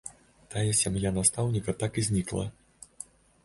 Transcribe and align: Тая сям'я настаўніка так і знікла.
Тая 0.53 0.71
сям'я 0.79 1.11
настаўніка 1.19 1.77
так 1.83 1.91
і 2.03 2.07
знікла. 2.11 2.51